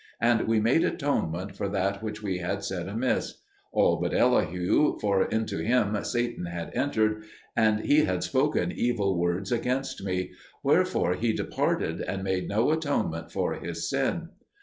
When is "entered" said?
6.75-7.21